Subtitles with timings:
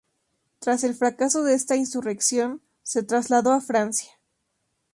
[0.57, 4.13] Tras el fracaso de esta insurrección se trasladó a Francia.